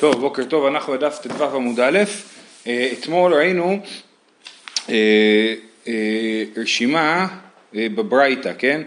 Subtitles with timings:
[0.00, 1.98] טוב, בוקר טוב, אנחנו בדף ט"ו עמוד א',
[2.66, 3.78] אה, אתמול ראינו
[4.88, 5.54] אה,
[5.88, 7.26] אה, רשימה
[7.72, 8.82] בברייתא, כן?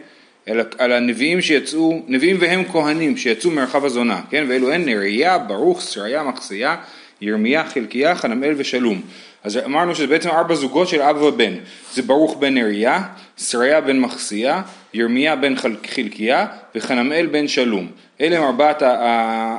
[0.48, 4.46] על, על הנביאים שיצאו, נביאים והם כהנים שיצאו מרחב הזונה, כן?
[4.50, 6.76] ואלו הן נריה, ברוך, שריה, מחסיה,
[7.22, 9.02] ירמיה, חלקיה, חנמאל ושלום.
[9.44, 11.54] אז אמרנו שזה בעצם ארבע זוגות של אב ובן,
[11.94, 13.04] זה ברוך בן נריה,
[13.38, 14.62] שריה בן מחסיה,
[14.94, 15.55] ירמיה בן
[15.96, 16.46] חלקיה
[16.76, 17.88] וחנמאל בן שלום.
[18.22, 19.05] אלה הם ארבעת, ה, ה,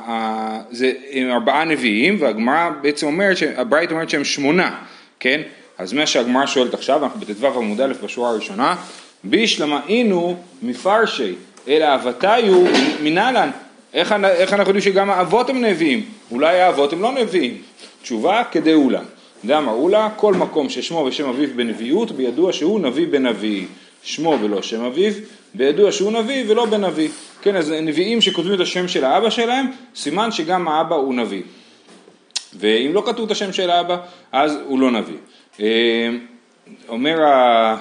[0.06, 4.74] ה, זה, הם ארבעה נביאים והגמרא בעצם אומרת, הברית אומרת שהם שמונה,
[5.20, 5.40] כן?
[5.78, 8.76] אז מה שהגמרא שואלת עכשיו, אנחנו בט"ו עמוד א' בשורה הראשונה,
[9.24, 11.34] בישלמה אינו מפרשי,
[11.68, 12.64] אלא אבתיו
[13.02, 13.50] מנהלן.
[13.94, 16.04] איך, איך אנחנו יודעים שגם האבות הם נביאים?
[16.30, 17.56] אולי האבות הם לא נביאים.
[18.02, 19.02] תשובה כדאולה.
[19.44, 23.66] דאמר אולה, כל מקום ששמו ושם אביו בנביאות, בידוע שהוא נביא בנביא.
[24.02, 25.12] שמו ולא שם אביו,
[25.54, 27.08] בידוע שהוא נביא ולא בן נביא.
[27.42, 31.42] כן, אז נביאים שכותבים את השם של האבא שלהם, סימן שגם האבא הוא נביא.
[32.58, 33.96] ואם לא כתוב את השם של האבא,
[34.32, 35.16] אז הוא לא נביא.
[35.60, 36.10] אה,
[36.88, 37.76] אומר ה...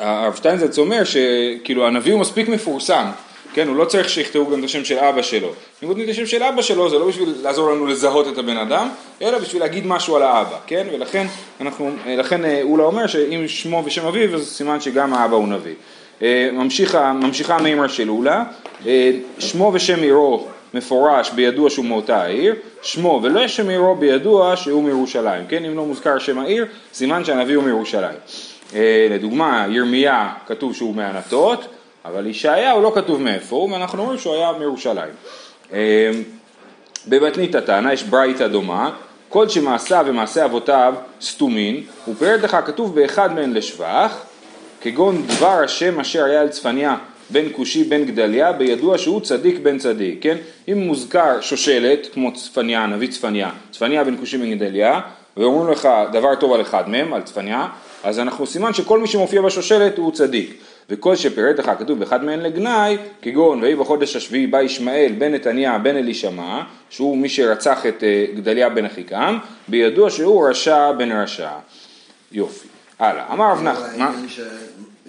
[0.00, 3.04] אה, הרב שטיינזץ אומר שכאילו הנביא הוא מספיק מפורסם,
[3.54, 5.48] כן, הוא לא צריך שיכתבו גם את השם של אבא שלו.
[5.82, 8.56] אם כותבים את השם של אבא שלו זה לא בשביל לעזור לנו לזהות את הבן
[8.56, 8.88] אדם,
[9.22, 11.26] אלא בשביל להגיד משהו על האבא, כן, ולכן
[11.60, 15.74] אנחנו, לכן אה, אולה אומר שאם שמו ושם אביו אז סימן שגם האבא הוא נביא.
[16.22, 18.44] אה, ממשיכה, ממשיכה המימרה של אולה,
[18.86, 24.82] אה, שמו ושם עירו מפורש בידוע שהוא מאותה העיר, שמו ולא שם עירו בידוע שהוא
[24.82, 28.16] מירושלים, כן, אם לא מוזכר שם העיר, סימן שהנביא הוא מירושלים.
[29.10, 31.64] לדוגמה, ירמיה כתוב שהוא מענתות,
[32.04, 35.12] אבל ישעיהו לא כתוב מאיפה הוא, ואנחנו אומרים שהוא היה מירושלים.
[37.08, 38.90] בבתנית הטענה יש ברייתא דומה,
[39.28, 44.16] כל שמעשיו ומעשי אבותיו סתומין, ופירט לך כתוב באחד מהן לשבח,
[44.80, 46.96] כגון דבר השם אשר היה על צפניה
[47.30, 50.36] בן כושי בן גדליה, בידוע שהוא צדיק בן צדיק, כן?
[50.68, 55.00] אם מוזכר שושלת, כמו צפניה, נביא צפניה, צפניה בן כושי בן גדליה,
[55.36, 57.66] ואומרים לך דבר טוב על אחד מהם, על צפניה,
[58.04, 60.60] אז אנחנו סימן שכל מי שמופיע בשושלת הוא צדיק.
[60.90, 65.78] וכל שפירט לך כתוב באחד מהן לגנאי, כגון ויהי בחודש השביעי בא ישמעאל בן נתניה
[65.78, 69.38] בן אלישמע, שהוא מי שרצח את אה, גדליה בן אחיקם,
[69.68, 71.50] בידוע שהוא רשע בן רשע.
[72.32, 72.68] יופי.
[72.98, 73.32] הלאה.
[73.32, 73.98] אמר רב נחמן.
[73.98, 74.12] מה?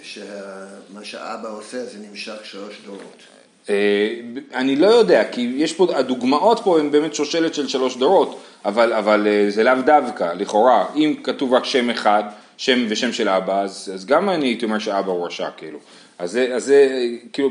[0.02, 3.22] שמה שאבא עושה זה נמשך שלוש דורות.
[3.70, 3.74] אה,
[4.54, 8.92] אני לא יודע, כי יש פה, הדוגמאות פה הן באמת שושלת של שלוש דורות, אבל,
[8.92, 12.24] אבל אה, זה לאו דווקא, לכאורה, אם כתוב רק שם אחד,
[12.62, 15.78] שם ושם של אבא, אז, אז גם אני הייתי אומר שאבא הוא רשע, כאילו.
[16.18, 16.88] אז זה,
[17.32, 17.50] כאילו,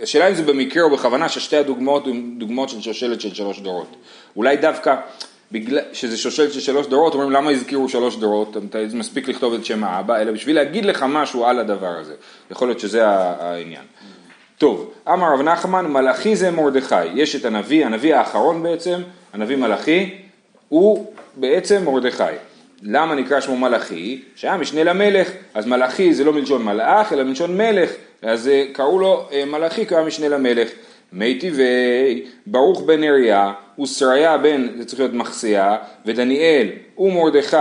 [0.00, 3.96] השאלה אם זה במקרה או בכוונה ששתי הדוגמאות הן דוגמאות של שושלת של שלוש דורות.
[4.36, 4.96] אולי דווקא
[5.52, 8.56] בגלל שזה שושלת של שלוש דורות, אומרים למה הזכירו שלוש דורות,
[8.94, 12.14] מספיק לכתוב את שם האבא, אלא בשביל להגיד לך משהו על הדבר הזה.
[12.50, 13.84] יכול להיות שזה העניין.
[14.58, 19.00] טוב, אמר רב נחמן, מלאכי זה מרדכי, יש את הנביא, הנביא האחרון בעצם,
[19.32, 20.14] הנביא מלאכי,
[20.68, 22.49] הוא בעצם מרדכי.
[22.82, 24.20] למה נקרא שמו מלאכי?
[24.36, 27.90] שהיה משנה למלך, אז מלאכי זה לא מלשון מלאך, אלא מלשון מלך,
[28.22, 30.68] אז אה, קראו לו אה, מלאכי, קרא משנה למלך.
[31.12, 33.52] מי טבעי, ברוך בן אריה,
[33.82, 35.76] ושריה בן, זה צריך להיות מחסיה,
[36.06, 36.68] ודניאל
[36.98, 37.56] ומרדכי,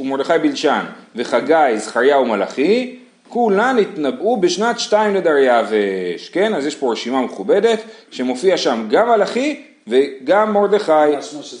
[0.00, 0.84] ומרדכי בלשן,
[1.16, 2.96] וחגי, זכריה ומלאכי,
[3.28, 6.54] כולן התנבאו בשנת שתיים לדריווש, כן?
[6.54, 7.78] אז יש פה רשימה מכובדת,
[8.10, 10.92] שמופיע שם גם מלאכי וגם מרדכי,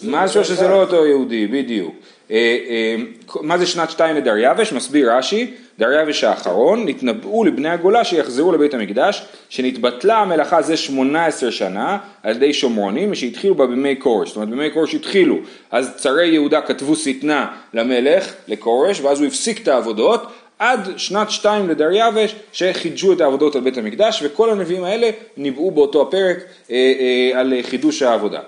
[0.08, 1.94] משהו שזה לא אותו יהודי, בדיוק.
[2.30, 2.96] אה, אה,
[3.40, 4.72] מה זה שנת שתיים לדריווש?
[4.72, 11.50] מסביר רש"י, דריווש האחרון, נתנבאו לבני הגולה שיחזרו לבית המקדש, שנתבטלה המלאכה זה שמונה עשר
[11.50, 15.38] שנה על ידי שומרונים, ושהתחילו בה בימי כורש, זאת אומרת בימי כורש התחילו,
[15.70, 20.26] אז צרי יהודה כתבו שטנה למלך, לכורש, ואז הוא הפסיק את העבודות,
[20.58, 26.02] עד שנת שתיים לדריווש שחידשו את העבודות על בית המקדש וכל הנביאים האלה ניבאו באותו
[26.02, 26.36] הפרק
[26.70, 28.40] אה, על חידוש העבודה.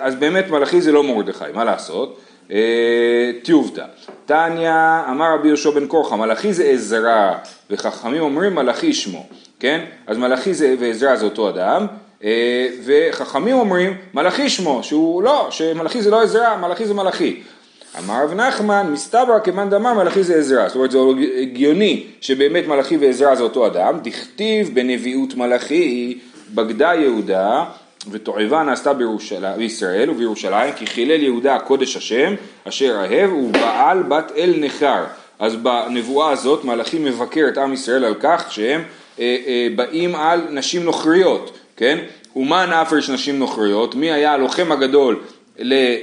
[0.00, 2.23] אז באמת מלאכי זה לא מרדכי, מה לעשות?
[2.50, 3.84] אה, טיובתא.
[4.26, 4.70] תניא
[5.10, 7.32] אמר רבי יהושע בן קורחה, מלאכי זה עזרא,
[7.70, 9.26] וחכמים אומרים מלאכי שמו,
[9.60, 9.84] כן?
[10.06, 11.86] אז מלאכי זה ועזרא זה אותו אדם,
[12.24, 17.42] אה, וחכמים אומרים מלאכי שמו, שהוא לא, שמלאכי זה לא עזרא, מלאכי זה מלאכי.
[17.98, 20.98] אמר רב נחמן, מסתברא כמאן דאמר מלאכי זה עזרא, זאת אומרת זה
[21.42, 26.18] הגיוני שבאמת מלאכי ועזרא זה אותו אדם, דכתיב בנביאות מלאכי
[26.54, 27.64] בגדה יהודה
[28.10, 32.34] ותועבה נעשתה בירושלים, בישראל ובירושלים כי חילל יהודה קודש השם
[32.68, 35.04] אשר אהב ובעל בת אל נכר
[35.38, 38.82] אז בנבואה הזאת מלאכי מבקר את עם ישראל על כך שהם
[39.20, 41.98] אה, אה, באים על נשים נוכריות, כן?
[42.36, 45.20] אומן אף יש נשים נוכריות, מי היה הלוחם הגדול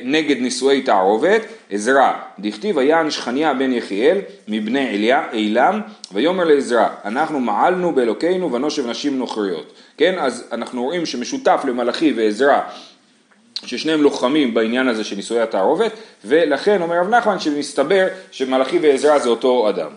[0.03, 4.17] נגד נישואי תערובת, עזרא, דכתיב היען שכניה בן יחיאל
[4.47, 4.87] מבני
[5.31, 5.81] עילם,
[6.13, 9.73] ויאמר לעזרא, אנחנו מעלנו באלוקינו ונושב נשים נוכריות.
[9.97, 12.59] כן, אז אנחנו רואים שמשותף למלאכי ועזרא
[13.65, 15.91] ששניהם לוחמים בעניין הזה של נישואי התערובת,
[16.25, 19.89] ולכן אומר רב נחמן שמסתבר שמלאכי ועזרא זה אותו אדם.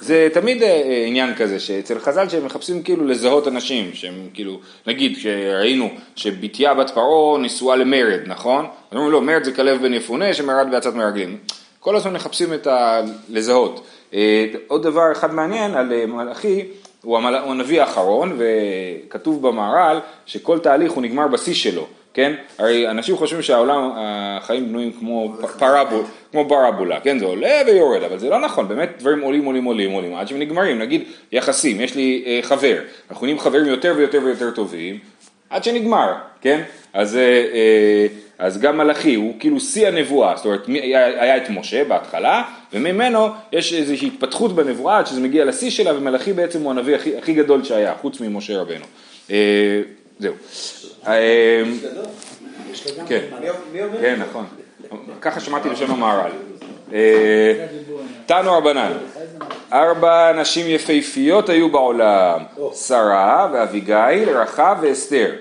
[0.00, 5.18] זה תמיד אה, עניין כזה, שאצל חז"ל שהם מחפשים כאילו לזהות אנשים, שהם כאילו, נגיד
[5.18, 8.64] שראינו שבתיה בת פרעה נשואה למרד, נכון?
[8.64, 11.38] אז אומרים לו, מרד זה כלב בן יפונה שמרד בעצת מרגלים.
[11.80, 13.00] כל הזמן מחפשים את ה...
[13.28, 13.86] לזהות.
[14.14, 16.64] אה, עוד דבר אחד מעניין על אה, מלאכי.
[17.02, 21.86] הוא הנביא האחרון, וכתוב במהר"ל שכל תהליך הוא נגמר בשיא שלו.
[22.14, 22.32] כן?
[22.58, 27.18] הרי אנשים חושבים שהעולם, החיים בנויים כמו פרבול, כמו ברבולה, כן?
[27.18, 30.38] זה עולה ויורד, אבל זה לא נכון, באמת דברים עולים, עולים, עולים, עולים, עד שהם
[30.38, 31.02] נגמרים, נגיד
[31.32, 32.76] יחסים, יש לי אה, חבר,
[33.10, 34.98] אנחנו נהיים חברים יותר ויותר ויותר טובים,
[35.50, 36.62] עד שנגמר, כן?
[36.92, 38.06] אז, אה, אה,
[38.38, 42.42] אז גם מלאכי הוא כאילו שיא הנבואה, זאת אומרת היה, היה את משה בהתחלה,
[42.72, 47.16] וממנו יש איזושהי התפתחות בנבואה עד שזה מגיע לשיא שלה, ומלאכי בעצם הוא הנביא הכי,
[47.18, 48.84] הכי גדול שהיה, חוץ ממשה רבנו.
[50.24, 50.34] אה, זהו.
[51.06, 51.62] אה,
[53.06, 53.24] כן,
[54.00, 54.46] כן, נכון.
[55.20, 56.30] ככה שמעתי בשם המהר"ל.
[56.92, 57.66] אה,
[58.26, 58.92] תנו רבנן,
[59.72, 62.40] ארבע נשים יפהפיות היו בעולם,
[62.74, 65.32] שרה ואביגיל, רחב ואסתר.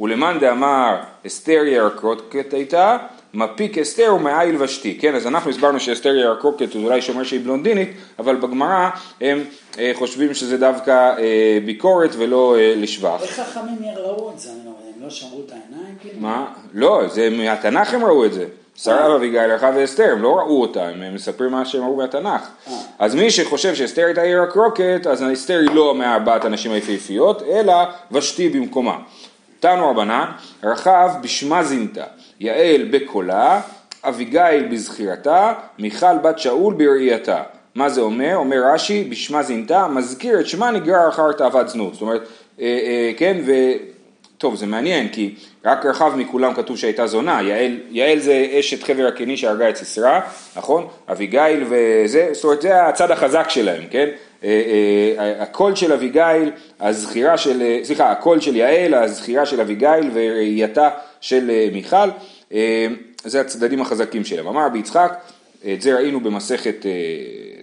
[0.00, 0.96] ולמאן דאמר
[1.26, 2.96] אסתר ירקרוקת הייתה,
[3.34, 4.98] מפיק אסתר ומעיל ושתי.
[5.00, 7.88] כן, אז אנחנו הסברנו שאסתר ירקרוקת הוא אולי שומר שהיא בלונדינית,
[8.18, 8.90] אבל בגמרא
[9.20, 9.44] הם
[9.78, 13.20] אה, חושבים שזה דווקא אה, ביקורת ולא אה, לשבח.
[13.22, 14.50] איך חכמים ראו את זה?
[14.50, 15.94] הם לא שמרו את העיניים?
[16.00, 16.20] כאילו?
[16.20, 16.46] מה?
[16.74, 18.46] לא, זה מהתנ"ך הם ראו את זה.
[18.76, 22.48] שרה ואביגיל, רחב ואסתר, הם לא ראו אותה, הם מספרים מה שהם ראו מהתנ"ך.
[22.98, 27.74] אז מי שחושב שאסתר הייתה עיר הקרוקת, אז אסתר היא לא מארבעת הנשים היפהפיות, אלא
[28.12, 28.98] ושתי במקומה.
[29.60, 30.24] תנו רבנן,
[30.64, 32.04] רחב בשמה זינתה,
[32.40, 33.60] יעל בקולה,
[34.04, 37.42] אביגיל בזכירתה, מיכל בת שאול בראייתה.
[37.74, 38.36] מה זה אומר?
[38.36, 41.92] אומר רש"י, בשמה זינתה, מזכיר את שמה נגרר אחר תאוות זנות.
[41.92, 42.22] זאת אומרת,
[42.60, 43.52] אה, אה, כן, ו...
[44.40, 45.34] טוב, זה מעניין, כי
[45.64, 50.20] רק רחב מכולם כתוב שהייתה זונה, יעל, יעל זה אשת חבר הקני שהרגה את סיסרא,
[50.56, 50.86] נכון?
[51.12, 54.08] אביגיל וזה, זאת אומרת, זה הצד החזק שלהם, כן?
[54.44, 54.62] אה,
[55.18, 56.50] אה, הקול של אביגיל,
[56.80, 60.88] הזכירה של, אה, סליחה, הקול של יעל, הזכירה של אביגיל וראייתה
[61.20, 62.08] של מיכל,
[63.24, 64.46] זה הצדדים החזקים שלהם.
[64.46, 65.18] אמר רבי יצחק,
[65.72, 66.86] את זה ראינו במסכת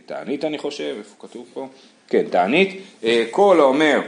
[0.05, 1.67] תענית אני חושב, איפה כתוב פה?
[2.07, 2.81] כן, תענית,
[3.31, 4.01] כל האומר.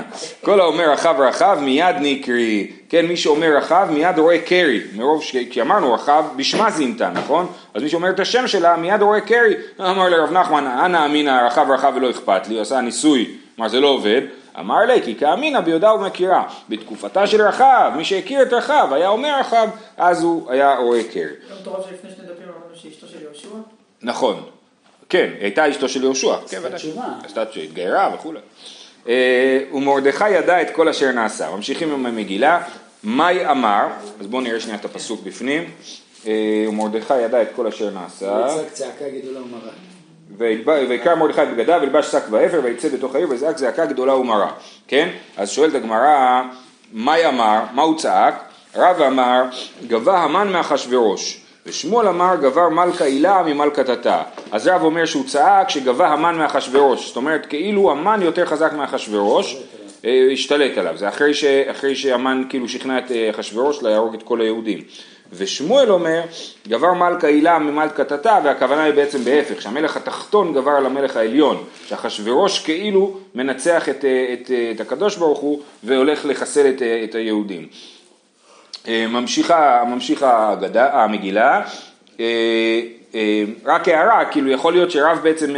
[0.44, 5.36] כל האומר רחב רחב מיד נקרי, כן, מי שאומר רחב מיד רואה קרי, מרוב ש...
[5.50, 7.46] כי אמרנו רחב בשמה זינתה, נכון?
[7.74, 11.70] אז מי שאומר את השם שלה מיד רואה קרי, אמר לרב נחמן, אנא אמינא רחב
[11.70, 14.20] רחב ולא אכפת לי, הוא עשה ניסוי, כלומר זה לא עובד,
[14.58, 19.38] אמר לי, כי כאמינא ביודעה ומכירה, בתקופתה של רחב, מי שהכיר את רחב היה אומר
[19.40, 21.22] רחב, אז הוא היה רואה קרי.
[21.22, 23.48] לא מטורף שלפני שני דפים אמרנו שאשתו של יהושע?
[24.02, 24.42] נכון,
[25.08, 27.04] כן, הייתה אשתו של יהושע, כן, עשתה תשובה.
[27.24, 28.38] עשתה תשובה, התגיירה וכולי.
[29.08, 31.50] אה, ומרדכי ידע את כל אשר נעשה.
[31.50, 32.62] ממשיכים עם המגילה,
[33.04, 33.86] מאי אמר,
[34.20, 35.70] אז בואו נראה שנייה את הפסוק בפנים,
[36.26, 38.46] אה, ומרדכי ידע את כל אשר נעשה.
[38.48, 39.70] ויצעק צעקה גדולה ומרה.
[40.38, 44.50] ויקרא מרדכי בגדיו ולבש שק ואפר ויצא בתוך העיר ויזעק זעקה גדולה ומרה,
[44.88, 45.08] כן?
[45.36, 46.42] אז שואלת הגמרא,
[46.92, 48.44] מאי אמר, מה הוא צעק?
[48.76, 49.42] רב אמר,
[49.86, 51.40] גבה המן מאחשוורוש.
[51.66, 54.22] ושמואל אמר גבר מלכה הילה ממלכת התא.
[54.52, 59.56] אז רב אומר שהוא צעק שגבה המן מאחשוורוש, זאת אומרת כאילו המן יותר חזק מאחשוורוש,
[60.04, 64.22] אה, השתלט עליו, זה אחרי, ש, אחרי שהמן כאילו שכנע את אה, אחשוורוש להרוג את
[64.22, 64.78] כל היהודים.
[65.32, 66.22] ושמואל אומר
[66.68, 71.64] גבר מלכה הילה ממלכת התא והכוונה היא בעצם בהפך, שהמלך התחתון גבר על המלך העליון,
[71.86, 77.68] שאחשוורוש כאילו מנצח את, את, את הקדוש ברוך הוא והולך לחסל את, את היהודים.
[78.88, 81.62] אה, ממשיכה, ממשיכה הגדה, המגילה,
[82.20, 82.80] אה,
[83.14, 85.54] אה, רק הערה, כאילו יכול להיות שרב בעצם,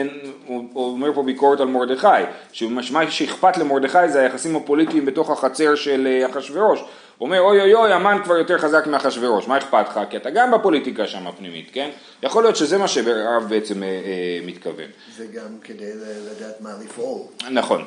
[0.46, 2.06] הוא אומר פה ביקורת על מרדכי,
[2.52, 6.84] שמה שאכפת למרדכי זה היחסים הפוליטיים בתוך החצר של אחשוורוש.
[7.22, 10.00] אומר אוי אוי אוי המן כבר יותר חזק מאחשוורוש, מה אכפת לך?
[10.10, 11.90] כי אתה גם בפוליטיקה שם הפנימית, כן?
[12.22, 14.84] יכול להיות שזה מה שרב בעצם אה, אה, מתכוון.
[15.16, 15.92] וגם כדי
[16.30, 17.20] לדעת מה לפעול.
[17.50, 17.84] נכון.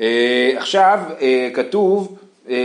[0.00, 2.18] אה, עכשיו אה, כתוב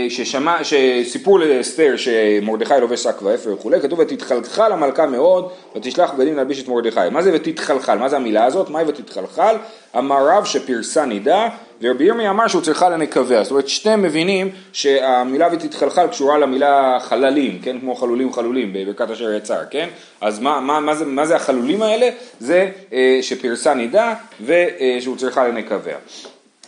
[0.09, 6.63] ששמע, שסיפור לאסתר שמרדכי לובש שק ואפר וכולי, כתוב ותתחלחל המלכה מאוד ותשלח בגדים להלביש
[6.63, 6.99] את מרדכי.
[7.11, 7.97] מה זה ותתחלחל?
[7.97, 8.69] מה זה המילה הזאת?
[8.69, 9.55] מהי ותתחלחל?
[9.97, 11.47] אמר רב שפרסה נידה
[11.81, 13.43] ורבי ירמי אמר שהוא צריכה לנקביה.
[13.43, 17.79] זאת אומרת שניהם מבינים שהמילה ותתחלחל קשורה למילה חללים, כן?
[17.79, 19.89] כמו חלולים חלולים בברכת אשר יצר, כן?
[20.21, 22.09] אז מה, מה, מה, זה, מה זה החלולים האלה?
[22.39, 24.13] זה אה, שפרסה נידה
[24.45, 25.97] ושהוא צריכה לנקביה.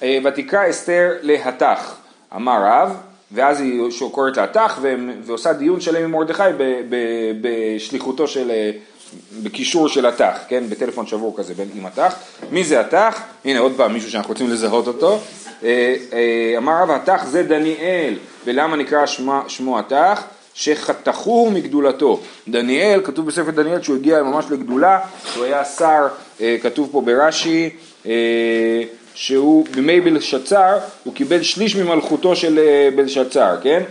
[0.03, 1.93] אה, ותקרא אסתר להתך
[2.35, 2.97] אמר רב,
[3.31, 4.79] ואז היא קוראת לה תח
[5.25, 6.43] ועושה דיון שלם עם מרדכי
[7.41, 8.51] בשליחותו של,
[9.43, 12.15] בקישור של התח, כן, בטלפון שבור כזה עם התח.
[12.51, 13.21] מי זה התח?
[13.45, 15.19] הנה עוד פעם מישהו שאנחנו רוצים לזהות אותו.
[15.63, 18.13] אה, אה, אמר רב התח זה דניאל,
[18.45, 20.23] ולמה נקרא שמה, שמו התח?
[20.53, 22.21] שחתכוהו מגדולתו.
[22.47, 24.99] דניאל, כתוב בספר דניאל שהוא הגיע ממש לגדולה,
[25.33, 26.07] שהוא היה שר,
[26.41, 27.69] אה, כתוב פה ברש"י,
[29.15, 32.59] שהוא בימי בלשצר, הוא קיבל שליש ממלכותו של
[32.95, 33.83] בלשצר, כן?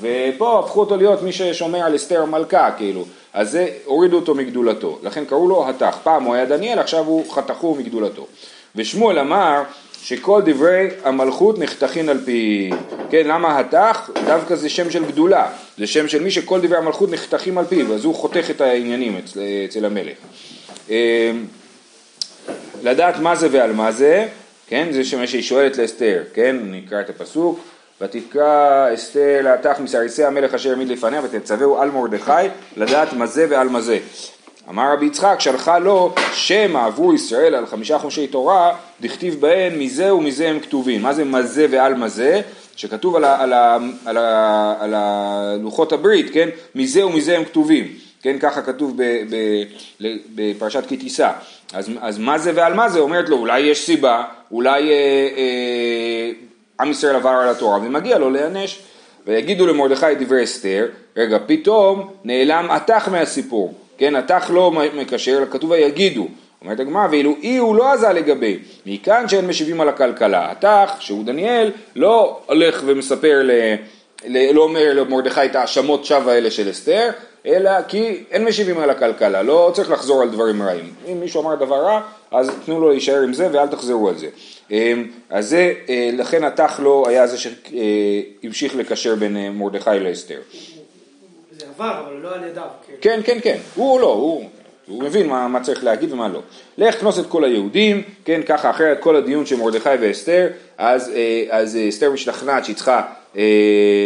[0.00, 3.04] ופה הפכו אותו להיות מי ששומע על אסתר המלכה, כאילו.
[3.34, 4.98] אז זה, הורידו אותו מגדולתו.
[5.02, 5.98] לכן קראו לו התח.
[6.02, 8.26] פעם הוא היה דניאל, עכשיו הוא חתכוהו מגדולתו.
[8.76, 9.62] ושמואל אמר,
[10.02, 12.70] שכל דברי המלכות נחתכין על פי,
[13.10, 14.10] כן, למה התח?
[14.26, 15.46] דווקא זה שם של גדולה,
[15.78, 19.16] זה שם של מי שכל דברי המלכות נחתכים על פיו, אז הוא חותך את העניינים
[19.16, 20.16] אצל, אצל המלך.
[20.90, 20.94] אמ,
[22.82, 24.26] לדעת מה זה ועל מה זה,
[24.72, 27.60] כן, זה מה שהיא שואלת לאסתר, כן, נקרא את הפסוק,
[28.00, 32.32] ותקרא אסתר להתך מסריסי המלך אשר העמיד לפניה ותצווהו על מרדכי
[32.76, 33.98] לדעת מה זה ועל מה זה.
[34.68, 40.14] אמר רבי יצחק שלחה לו שמא עברו ישראל על חמישה חומשי תורה דכתיב בהן מזה
[40.14, 41.02] ומזה הם כתובים.
[41.02, 42.40] מה זה מזה ועל מזה
[42.76, 46.48] שכתוב על, ה, על, ה, על, ה, על הלוחות הברית כן?
[46.74, 49.00] מזה ומזה הם כתובים כן ככה כתוב
[50.34, 51.30] בפרשת כי תישא
[51.72, 56.30] אז, אז מה זה ועל מה זה אומרת לו אולי יש סיבה אולי אה, אה,
[56.80, 58.78] עם ישראל עבר על התורה ומגיע לו להיענש
[59.26, 60.86] ויגידו למרדכי דברי אסתר
[61.16, 66.28] רגע פתאום נעלם התח מהסיפור כן, התח לא מקשר, אלא כתוב היגידו.
[66.62, 70.50] אומרת הגמרא, ואילו אי הוא לא עזה לגבי, מכאן שאין משיבים על הכלכלה.
[70.50, 73.74] התח, שהוא דניאל, לא הולך ומספר, ל, ל,
[74.28, 77.10] לא אומר למרדכי את האשמות שווא האלה של אסתר,
[77.46, 80.92] אלא כי אין משיבים על הכלכלה, לא צריך לחזור על דברים רעים.
[81.12, 82.00] אם מישהו אמר דבר רע,
[82.30, 84.28] אז תנו לו להישאר עם זה ואל תחזרו על זה.
[84.70, 90.38] אמ, אז זה, אה, לכן התח לא היה זה שהמשיך לקשר בין אה, מרדכי לאסתר.
[91.58, 92.62] זה עבר, אבל לא על ידיו.
[93.00, 94.44] כן, כן, כן, הוא לא, הוא,
[94.86, 96.40] הוא מבין מה, מה צריך להגיד ומה לא.
[96.78, 100.48] לך כנוס את כל היהודים, כן, ככה אחרי כל הדיון של מרדכי ואסתר,
[100.78, 103.02] אז, אה, אז אסתר משתכנעת שהיא צריכה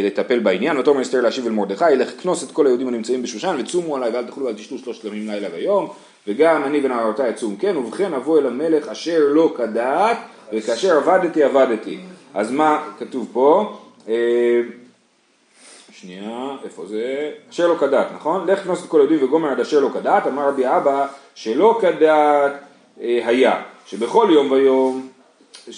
[0.04, 3.96] לטפל בעניין, ותאמר אסתר להשיב אל מרדכי, לך כנוס את כל היהודים הנמצאים בשושן, וצומו
[3.96, 5.88] עליי ואל תאכלו ואל תשתו שלושת ימים לילה ויום,
[6.26, 10.16] וגם אני ונערותיי אצום כן, ובכן אבוא אל המלך אשר לא כדעת,
[10.52, 11.98] וכאשר עבדתי עבדתי.
[12.34, 13.76] אז מה כתוב פה?
[14.08, 14.60] אה,
[15.92, 17.30] שנייה, איפה זה?
[17.50, 18.50] אשר לא כדת, נכון?
[18.50, 22.52] לך כנוס את כל היהודים וגומר עד אשר לא כדת, אמר רבי אבא שלא כדת
[23.00, 25.08] אה, היה, שבכל יום ויום,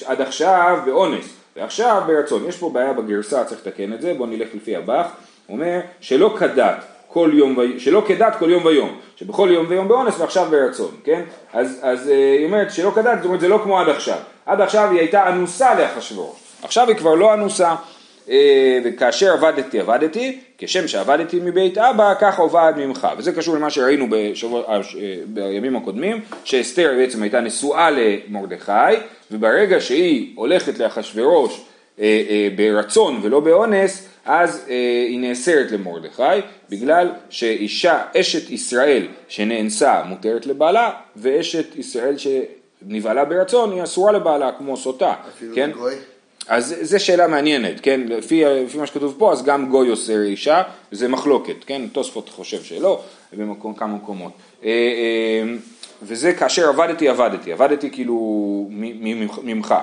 [0.06, 2.44] עד עכשיו באונס, ועכשיו ברצון.
[2.48, 5.06] יש פה בעיה בגרסה, צריך לתקן את זה, בואו נלך לפי הבח,
[5.48, 7.80] אומר שלא כדת כל יום, ו...
[7.80, 11.22] שלא כדת כל יום ויום, שבכל יום ויום באונס ועכשיו ברצון, כן?
[11.52, 14.18] אז, אז אה, היא אומרת שלא כדת, זאת אומרת זה לא כמו עד עכשיו.
[14.46, 17.74] עד עכשיו היא הייתה אנוסה לאחשוורוש, עכשיו היא כבר לא אנוסה.
[18.30, 23.08] אה, וכאשר עבדתי עבדתי, כשם שעבדתי מבית אבא, כך עובד ממך.
[23.18, 24.80] וזה קשור למה שראינו בשבוע, אה, אה,
[25.26, 28.72] בימים הקודמים, שאסתר בעצם הייתה נשואה למרדכי,
[29.30, 31.64] וברגע שהיא הולכת לאחשוורוש
[32.56, 34.64] ברצון ולא באונס, אז
[35.08, 36.22] היא נאסרת למרדכי,
[36.70, 44.76] בגלל שאישה, אשת ישראל שנאנסה מותרת לבעלה, ואשת ישראל שנבעלה ברצון היא אסורה לבעלה, כמו
[44.76, 45.14] סוטה.
[45.34, 45.70] אפילו כן?
[45.70, 45.94] לגוי?
[46.48, 50.62] אז זו שאלה מעניינת, כן, לפי, לפי מה שכתוב פה, אז גם גוי עושה אישה,
[50.92, 53.02] זה מחלוקת, כן, תוספות חושב שלא,
[53.32, 54.32] במקום, כמה מקומות.
[54.64, 55.54] אה, אה,
[56.02, 58.68] וזה כאשר עבדתי, עבדתי, עבדתי כאילו
[59.42, 59.74] ממך.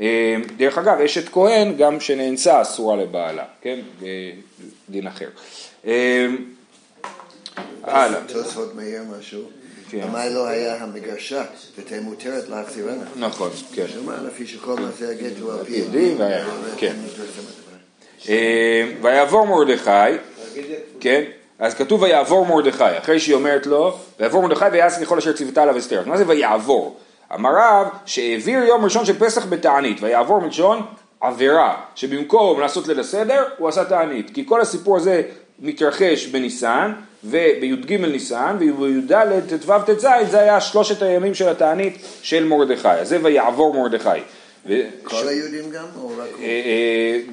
[0.00, 3.78] אה, דרך אגב, אשת כהן, גם שנאנסה אסורה לבעלה, כן,
[4.88, 5.28] דין אחר.
[7.82, 8.20] הלאה.
[8.26, 9.59] תוספות מעיר משהו.
[9.90, 9.98] כן.
[10.08, 11.44] למה לא היה המגרשה,
[11.78, 13.04] ותהיה מותרת להחזירנה.
[13.16, 13.86] נכון, כן.
[13.94, 15.82] שומע לפי שכל מעשה הגט הוא על פי.
[16.76, 16.94] כן.
[18.28, 19.90] אה, ויעבור מרדכי,
[21.00, 21.22] כן,
[21.58, 25.78] אז כתוב ויעבור מרדכי, אחרי שהיא אומרת לו, ויעבור מרדכי ויעש ככל אשר ציוותה עליו
[25.78, 26.02] אסתר.
[26.06, 26.96] מה זה ויעבור?
[27.34, 30.82] אמר רב שהעביר יום ראשון של פסח בתענית, ויעבור מלשון
[31.20, 34.30] עבירה, שבמקום לעשות ליל הסדר, הוא עשה תענית.
[34.34, 35.22] כי כל הסיפור הזה
[35.58, 36.92] מתרחש בניסן,
[37.24, 39.12] ובי"ג ניסן, ובי"ד
[39.48, 44.08] ט"ו ט"ז זה היה שלושת הימים של התענית של מרדכי, אז זה ויעבור מרדכי.
[45.02, 45.84] כל היהודים גם?
[46.00, 46.28] או רק?
[46.42, 46.46] אה,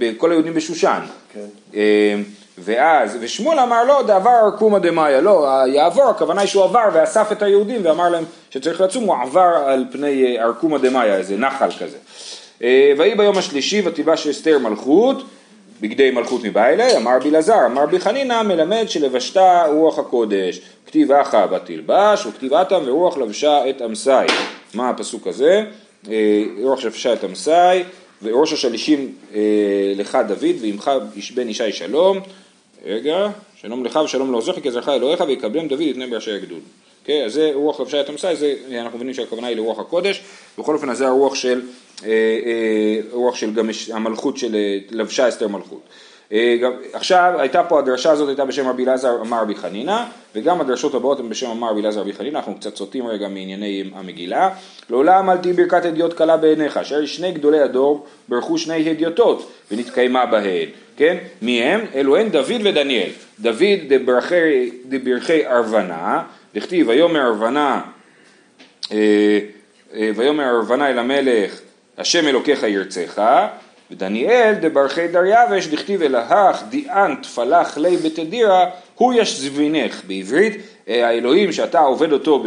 [0.01, 0.99] אה, כל היהודים בשושן.
[1.33, 1.45] כן.
[1.75, 2.15] אה,
[2.57, 7.41] ואז, ושמואל אמר לו, דעבר ארקומא דמאיה, לא, יעבור, הכוונה היא שהוא עבר ואסף את
[7.41, 11.97] היהודים ואמר להם שצריך לצום, הוא עבר על פני ארקומא דמאיה, איזה נחל כזה.
[12.97, 15.23] ויהי ביום השלישי ותיבש אסתר מלכות
[15.81, 21.45] בגדי מלכות מבעילי, אמר בי לזר, אמר בי חנינא, מלמד שלבשתה רוח הקודש, כתיב אחא
[21.45, 24.09] בתלבש, וכתיב אטם ורוח לבשה את אמסי.
[24.73, 25.63] מה הפסוק הזה?
[26.09, 27.51] אה, רוח שלבשה את אמסי,
[28.21, 29.39] וראש השלישים אה,
[29.95, 30.91] לך דוד ועמך
[31.35, 32.19] בן ישי שלום,
[32.85, 36.59] רגע, שלום לך ושלום לעוזריך כי עזרך אלוהיך ויקבלם דוד את בני באשר יגדול.
[37.05, 40.21] כן, אז זה רוח לבשי התמסה, זה אנחנו מבינים שהכוונה היא לרוח הקודש,
[40.59, 41.61] בכל אופן אז זה הרוח של,
[43.11, 45.81] רוח של גם המלכות של אה, לבשה אסתר מלכות.
[46.31, 46.55] אה,
[46.93, 50.03] עכשיו הייתה פה הדרשה הזאת הייתה בשם רבי אלעזר אמר רבי חנינא
[50.35, 53.83] וגם הדרשות הבאות הן בשם אמר רבי אלעזר רבי חנינא אנחנו קצת סוטים רגע מענייני
[53.95, 54.49] המגילה
[54.89, 60.25] לעולם אל תהי ברכת הדיוט קלה בעיניך אשר שני גדולי הדור ברכו שני הדיוטות ונתקיימה
[60.25, 61.85] בהן כן מי הם?
[61.95, 66.23] אלו הן דוד ודניאל דוד דברכי, דברכי ארוונה
[66.55, 67.81] דכתיב ויאמר ארוונה
[68.91, 69.39] אה,
[69.93, 71.61] אה, ויאמר ארוונה אל המלך
[71.97, 73.21] השם אלוקיך ירצך
[73.91, 80.53] ודניאל דברכי דריווש דכתיב אלהך דיאן תפלח לי בתדירה הוא ישזבינך בעברית
[80.87, 82.43] אה, האלוהים שאתה עובד אותו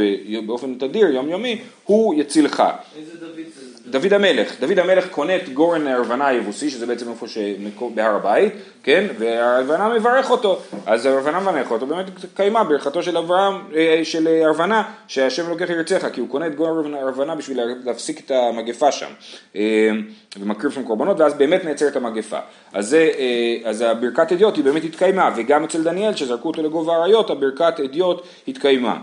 [0.46, 2.62] באופן תדיר יומיומי הוא יצילך.
[2.98, 3.59] איזה דוד זה?
[3.90, 9.06] דוד המלך, דוד המלך קונה את גורן הרוונה היבוסי, שזה בעצם איפה שבהר הבית, כן,
[9.18, 14.82] והרוונה מברך אותו, אז הרוונה מברך אותו, באמת קיימה ברכתו של אברהם, אה, של הרוונה,
[15.06, 19.10] שהשם לוקח ירצך, כי הוא קונה את גורן הרוונה בשביל להפסיק את המגפה שם,
[19.56, 19.90] אה,
[20.38, 22.38] ומקריב שם קורבנות, ואז באמת נעצרת המגפה.
[22.72, 26.96] אז, זה, אה, אז הברכת אדיוט היא באמת התקיימה, וגם אצל דניאל, שזרקו אותו לגובה
[26.96, 28.96] האריות, הברכת אדיוט התקיימה.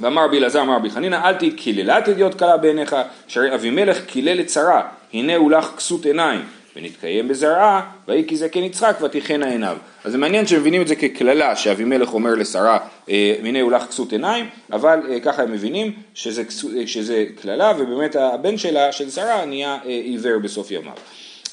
[0.00, 2.96] ואמר רבי אלעזר אמר רבי חנינא אל תהי קללת ידיעות קלה בעיניך
[3.28, 4.82] שהרי אבימלך קילל את שרה.
[5.12, 6.40] הנה הוא לך כסות עיניים.
[6.76, 11.56] ונתקיים בזרעה ויהי כי זקן יצחק ותיכנה עיניו אז זה מעניין שמבינים את זה כקללה
[11.56, 12.78] שאבימלך אומר לשרה
[13.10, 14.46] אה, הנה הוא לך כסות עיניים.
[14.72, 16.42] אבל אה, ככה הם מבינים שזה,
[16.86, 20.92] שזה קללה ובאמת הבן שלה של שרה נהיה אה, עיוור בסוף ימיו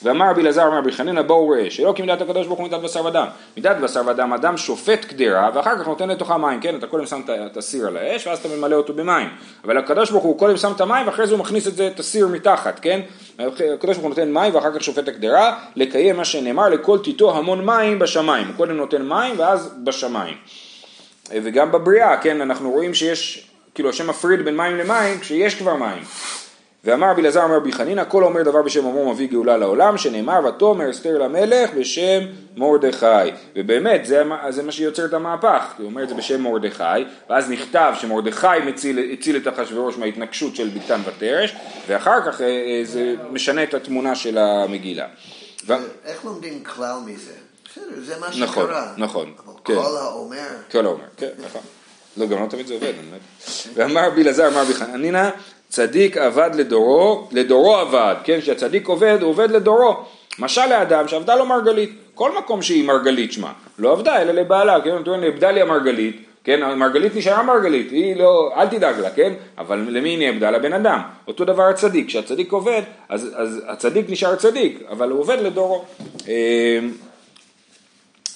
[0.04, 3.06] ואמר רבי אלעזר אמר רבי חנינא בואו ראה שלא כמידת הקדוש ברוך הוא מידת בשר
[3.06, 3.28] ודם.
[3.58, 6.76] מידת בשר ודם אדם שופט קדרה ואחר כך נותן לתוכה מים כן?
[6.76, 9.30] אתה קודם שם את הסיר על האש ואז אתה ממלא אותו במים.
[9.64, 12.00] אבל הקדוש ברוך הוא קודם שם את המים ואחרי זה הוא מכניס את זה את
[12.00, 13.00] הסיר מתחת כן?
[13.40, 17.66] הקדוש ברוך הוא נותן מים ואחר כך שופט הקדרה לקיים מה שנאמר לכל טיטו המון
[17.66, 18.48] מים בשמיים.
[18.48, 20.36] הוא קודם נותן מים ואז בשמיים.
[21.30, 22.42] וגם בבריאה כן?
[22.42, 26.04] אנחנו רואים שיש כאילו השם מפריד בין מים למים כשיש כבר מים
[26.84, 30.40] ואמר רבי אלעזר אמר רבי חנינא כל האומר דבר בשם עמו מביא גאולה לעולם שנאמר
[30.46, 32.20] ותאמר אסתר למלך בשם
[32.56, 33.06] מרדכי
[33.56, 36.84] ובאמת זה, זה מה שיוצר את המהפך הוא אומר את זה בשם מרדכי
[37.30, 41.56] ואז נכתב שמרדכי מציל, הציל את אחשוורוש מההתנגשות של בגתן ותרש
[41.88, 45.08] ואחר כך אה, אה, זה משנה את התמונה של המגילה.
[45.68, 45.74] ו...
[46.06, 47.34] איך לומדים כלל מזה?
[47.72, 48.94] בסדר, זה מה נכון, שקרה.
[48.98, 49.76] נכון, אבל כן.
[49.76, 50.48] כל האומר.
[50.72, 51.62] כל האומר, כן, נכון.
[52.18, 52.94] לא, גם לא תמיד זה עובד,
[53.74, 55.30] ואמר רבי אלעזר אמר רבי חנינא
[55.72, 59.96] צדיק עבד לדורו, לדורו עבד, כן, כשהצדיק עובד, הוא עובד לדורו.
[60.40, 64.90] משל לאדם שעבדה לו מרגלית, כל מקום שהיא מרגלית שמה, לא עבדה אלא לבעלה, כן,
[64.90, 69.86] הוא נאבדה לי המרגלית, כן, המרגלית נשארה מרגלית, היא לא, אל תדאג לה, כן, אבל
[69.90, 70.52] למי היא נאבדה?
[70.52, 71.00] לבן אדם.
[71.28, 75.84] אותו דבר הצדיק, כשהצדיק עובד, אז, אז הצדיק נשאר צדיק, אבל הוא עובד לדורו.
[76.28, 76.32] אמ,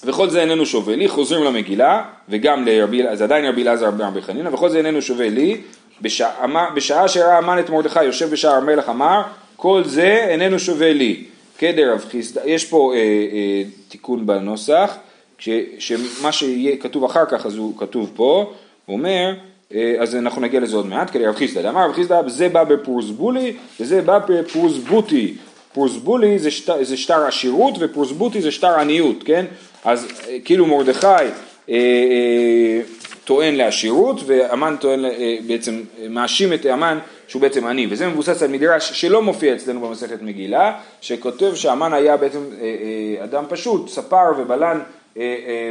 [0.04, 4.50] וכל זה איננו שווה לי, חוזרים למגילה, וגם לרבי, אז עדיין רבי אלעזר רבי חנינא,
[4.50, 5.62] וכל זה איננו שווה לי,
[6.02, 9.22] בשעה, בשעה שראה המן את מרדכי יושב בשער המלך אמר
[9.56, 11.24] כל זה איננו שווה לי.
[11.58, 14.98] קדר רב חיסדא, יש פה אה, אה, תיקון בנוסח,
[15.38, 18.54] ש, שמה שיהיה כתוב אחר כך אז הוא כתוב פה,
[18.86, 19.34] הוא אומר,
[19.74, 22.64] אה, אז אנחנו נגיע לזה עוד מעט, כדי רב חיסדא, אמר רב חיסדא זה בא
[22.64, 25.34] בפרוסבולי וזה בא בפרוסבוטי,
[25.74, 29.46] פרוסבולי זה, שט, זה שטר עשירות ופרוסבוטי זה שטר עניות, כן?
[29.86, 31.26] אז אה, כאילו מרדכי אה,
[31.70, 32.82] אה,
[33.26, 38.44] טוען לעשירות והמן טוען, אה, בעצם אה, מאשים את המן שהוא בעצם עני וזה מבוסס
[38.44, 44.32] על מדרש שלא מופיע אצלנו במסכת מגילה שכותב שהמן היה בעצם אה, אדם פשוט, ספר
[44.38, 44.80] ובלן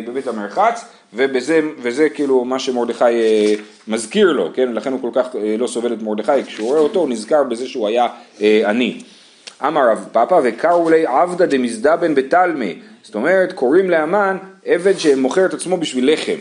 [0.06, 3.04] בבית המרחץ ובזה, וזה כאילו מה שמרדכי
[3.88, 4.72] מזכיר לו, כן?
[4.72, 7.88] לכן הוא כל כך לא סובל את מרדכי, כשהוא רואה אותו הוא נזכר בזה שהוא
[7.88, 8.06] היה
[8.66, 9.00] עני.
[9.66, 15.54] אמר רב פאפא וקראו לי עבדא דמזדבן בתלמי, זאת אומרת קוראים לאמן עבד שמוכר את
[15.54, 16.38] עצמו בשביל לחם.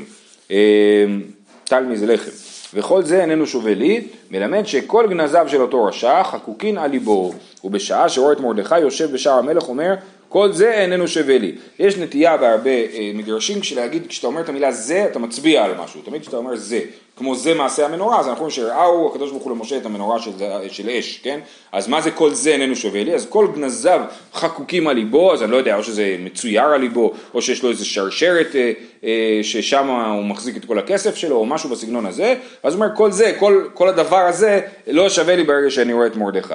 [1.63, 2.31] תלמי זה לחם.
[2.73, 8.09] וכל זה איננו שווה לי, מלמד שכל גנזיו של אותו רשע חקוקין על ליבו, ובשעה
[8.09, 9.93] שרואה את מרדכי יושב בשער המלך אומר
[10.33, 11.51] כל זה איננו שווה לי.
[11.79, 16.01] יש נטייה בהרבה אה, מדרשים כשלהגיד, כשאתה אומר את המילה זה, אתה מצביע על משהו.
[16.01, 16.79] תמיד כשאתה אומר זה,
[17.17, 20.31] כמו זה מעשה המנורה, אז אנחנו שראו הקדוש ברוך הוא למשה את המנורה של,
[20.67, 21.39] של אש, כן?
[21.71, 23.15] אז מה זה כל זה איננו שווה לי?
[23.15, 24.01] אז כל גנזיו
[24.33, 27.69] חקוקים על ליבו, אז אני לא יודע, או שזה מצויר על ליבו, או שיש לו
[27.69, 28.71] איזה שרשרת אה,
[29.03, 32.95] אה, ששם הוא מחזיק את כל הכסף שלו, או משהו בסגנון הזה, אז הוא אומר
[32.95, 36.53] כל זה, כל, כל הדבר הזה לא שווה לי ברגע שאני רואה את מרדכי.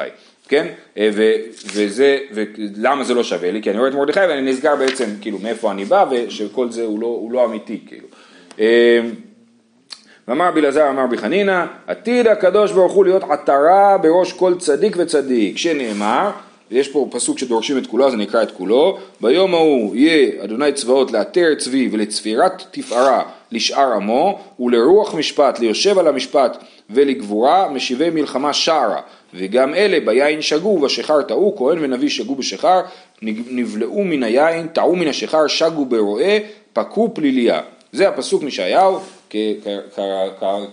[0.48, 0.66] כן?
[0.98, 1.32] אה, ו,
[1.74, 3.62] וזה, ולמה זה לא שווה לי?
[3.62, 7.00] כי אני רואה את מרדכי ואני נזכר בעצם, כאילו, מאיפה אני בא, ושכל זה הוא
[7.00, 8.06] לא, הוא לא אמיתי, כאילו.
[8.60, 9.00] אה,
[10.28, 14.96] ואמר רבי אלעזר אמר רבי חנינא עתיד הקדוש ברוך הוא להיות עטרה בראש כל צדיק
[14.98, 16.30] וצדיק שנאמר
[16.70, 20.72] ויש פה פסוק שדורשים את כולו אז אני אקרא את כולו ביום ההוא יהיה אדוני
[20.72, 26.56] צבאות לעטר צבי ולצפירת תפארה לשאר עמו ולרוח משפט ליושב על המשפט
[26.90, 29.00] ולגבורה משיבי מלחמה שערה.
[29.34, 32.80] וגם אלה ביין שגו ובשיכר טעו כהן ונביא שגו בשיכר
[33.22, 36.38] נבלעו מן היין טעו מן השיכר שגו ברועה
[36.72, 37.60] פקו פליליה.
[37.92, 38.98] זה הפסוק מישעיהו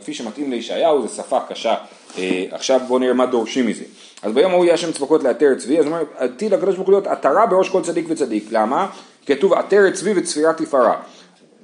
[0.01, 1.75] כפי שמתאים לישעיהו זו שפה קשה.
[2.17, 3.83] אה, עכשיו בואו נראה מה דורשים מזה.
[4.21, 6.93] אז ביום ההוא יהיה השם צבקות לעטרת צבי, אז הוא אומר, עתיד הקדוש ברוך הוא
[6.93, 8.87] להיות עטרה בראש כל צדיק וצדיק, למה?
[9.25, 10.95] כתוב עטרת צבי וצפירת תפארה.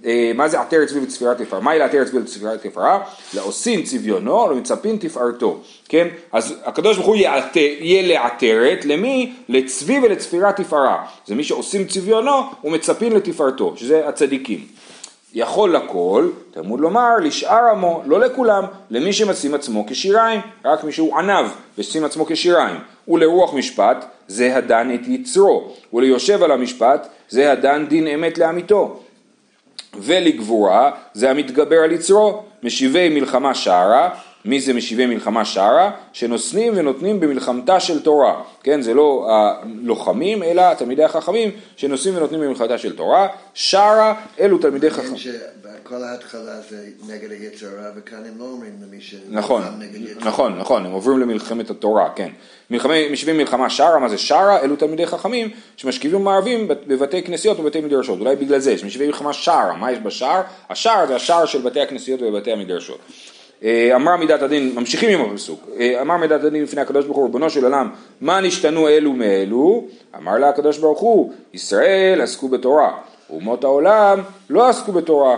[0.05, 1.61] אה, מה זה עטרת צבי וצפירת תפארה?
[1.61, 3.03] מהי לעטרת צבי וצפירת תפארה?
[3.33, 5.59] לעושים צביונו ולמצפין תפארתו,
[5.89, 6.07] כן?
[6.31, 9.33] אז הקדוש ברוך הוא יהיה לעטרת, למי?
[9.49, 11.05] לצבי ולצפירת תפארה.
[11.27, 14.65] זה מי שעושים צביונו ומצפין לתפארתו, שזה הצדיקים.
[15.33, 21.17] יכול לכל, תלמוד לומר, לשאר עמו, לא לכולם, למי שמשים עצמו כשיריים, רק מי שהוא
[21.17, 21.45] ענב
[21.77, 22.75] ושים עצמו כשיריים.
[23.07, 28.99] ולרוח משפט, זה הדן את יצרו, וליושב על המשפט, זה הדן דין אמת לאמיתו.
[29.99, 34.09] ולגבורה, זה המתגבר על יצרו, משיבי מלחמה שערה,
[34.45, 35.91] מי זה משיבי מלחמה שערה?
[36.13, 38.81] שנושאים ונותנים במלחמתה של תורה, כן?
[38.81, 44.95] זה לא הלוחמים אלא תלמידי החכמים שנושאים ונותנים במלחמתה של תורה, שערה אלו תלמידי כן,
[44.95, 45.17] חכמים.
[45.83, 49.15] כל ההתחלה זה נגד היצרה וכאן הם לא אומרים למי ש...
[49.29, 49.61] נכון,
[50.19, 52.29] נכון, נכון, הם עוברים למלחמת התורה, כן.
[53.11, 54.59] משיבים מלחמה שערה, מה זה שערה?
[54.59, 59.75] אלו תלמידי חכמים שמשכיבים מערבים בבתי כנסיות ובבתי מדרשות, אולי בגלל זה, שמשיבים מלחמה שערה,
[59.75, 60.41] מה יש בשער?
[60.69, 62.99] השער זה השער של בתי הכנסיות ובבתי המדרשות.
[63.63, 67.25] אה, אמר מידת הדין, ממשיכים עם הפסוק, אה, אמר מידת הדין לפני הקדוש ברוך הוא,
[67.25, 67.89] ריבונו של עולם,
[68.21, 69.85] מה נשתנו אלו מאלו?
[70.17, 72.97] אמר לה הקדוש ברוך הוא, ישראל עסקו בתורה,
[73.29, 74.19] אומות העולם
[74.49, 75.37] לא עסקו בתורה.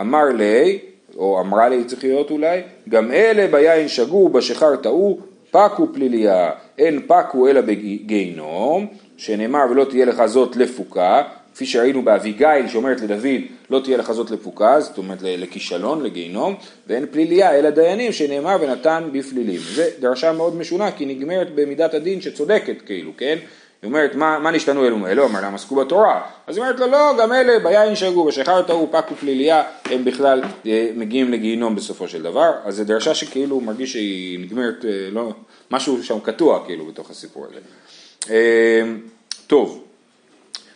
[0.00, 0.78] אמר לי,
[1.16, 5.18] או אמרה לי צריך להיות אולי, גם אלה ביין שגו, בשיכר טעו,
[5.50, 11.22] פקו פליליה, אין פקו אלא בגיהינום, שנאמר ולא תהיה לך זאת לפוקה,
[11.54, 13.40] כפי שראינו באביגיל שאומרת לדוד
[13.70, 16.54] לא תהיה לך זאת לפוקה, זאת אומרת לכישלון, לגיהינום,
[16.86, 19.60] ואין פליליה אלא דיינים שנאמר ונתן בפלילים.
[19.74, 23.38] זו דרשה מאוד משונה כי נגמרת במידת הדין שצודקת כאילו, כן?
[23.82, 25.26] היא אומרת מה, מה נשתנו אלו מאלו?
[25.26, 26.22] אמר להם עסקו בתורה.
[26.46, 30.42] אז היא אומרת לו לא, גם אלה ביין שגו, בשכר טעו, פקו פליליה, הם בכלל
[30.66, 32.52] אה, מגיעים לגיהינום בסופו של דבר.
[32.64, 35.32] אז זו דרשה שכאילו מרגיש שהיא נגמרת, אה, לא,
[35.70, 37.60] משהו שם קטוע כאילו בתוך הסיפור הזה.
[38.30, 38.82] אה,
[39.46, 39.83] טוב.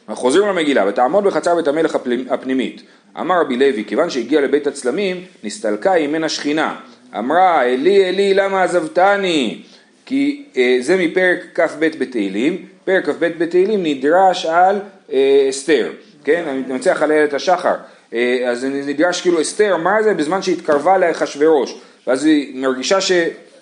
[0.08, 1.96] אנחנו חוזרים למגילה, ותעמוד בחצר בית המלך
[2.30, 2.82] הפנימית.
[3.20, 6.76] אמר רבי לוי, כיוון שהגיע לבית הצלמים, נסתלקה ממנה שכינה.
[7.18, 9.62] אמרה, אלי אלי למה עזבתני?
[10.06, 14.80] כי אה, זה מפרק כ"ב בתהילים, פרק כ"ב בתהילים נדרש על
[15.12, 15.90] אה, אסתר,
[16.24, 16.44] כן?
[16.48, 17.74] אני מנצח על איילת השחר.
[18.14, 20.14] אה, אז נדרש כאילו אסתר, מה זה?
[20.14, 21.80] בזמן שהתקרבה לאחשוורוש.
[22.06, 23.00] ואז היא מרגישה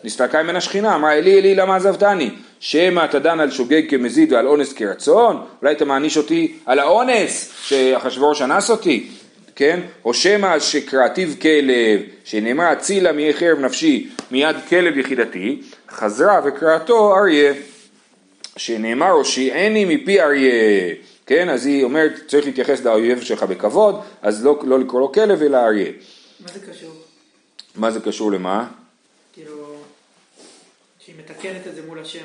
[0.06, 2.30] שנסתלקה ממנה שכינה, אמרה אלי אלי למה עזבתני?
[2.60, 5.44] שמא אתה דן על שוגג כמזיד ועל אונס כרצון?
[5.62, 9.08] אולי אתה מעניש אותי על האונס שאחשוורוש אנס אותי?
[9.56, 9.80] כן?
[10.04, 17.52] או שמא שקראתיו כלב, שנאמר הצילה מיהי חרב נפשי מיד כלב יחידתי, חזרה וקראתו אריה,
[18.56, 20.94] שנאמר הושיעני מפי אריה,
[21.26, 21.48] כן?
[21.48, 25.56] אז היא אומרת צריך להתייחס לאויב שלך בכבוד, אז לא, לא לקרוא לו כלב אלא
[25.56, 25.92] אריה.
[26.40, 26.92] מה זה קשור?
[27.76, 28.66] מה זה קשור למה?
[29.32, 29.85] כאילו...
[31.06, 32.24] שהיא מתקנת את זה מול השם.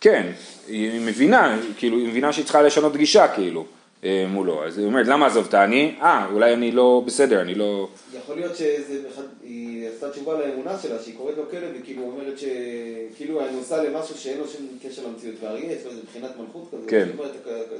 [0.00, 0.32] כן,
[0.68, 3.66] היא מבינה, כאילו, היא מבינה שהיא צריכה לשנות גישה, כאילו,
[4.04, 4.64] אה, מולו.
[4.64, 5.94] אז היא אומרת, למה עזבתני?
[6.00, 7.88] אה, אולי אני לא בסדר, אני לא...
[8.18, 13.56] יכול להיות שהיא עשתה תשובה לאמונה שלה, שהיא קוראת לו כלב, וכאילו אומרת שכאילו אני
[13.56, 17.08] עושה למשהו שאין לו שום קשר למציאות, ואריה, יש לו איזה מבחינת מלכות כזאת, כן.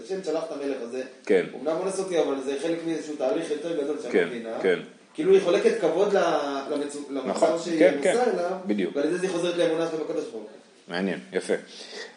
[0.05, 1.47] השם שלח את המלך הזה, כן.
[1.61, 4.59] אמנם אונס אותי, אבל זה חלק מאיזשהו תהליך יותר גדול שאני כן, מבינה.
[4.63, 4.79] כן.
[5.15, 6.15] כאילו היא חולקת כבוד
[6.71, 8.89] למצב נכון, שהיא כן, נוסעה כן, אליו.
[8.95, 10.43] ועל זה היא חוזרת לאמונה שלה בקדוש ברוך הוא.
[10.89, 11.55] מעניין, יפה.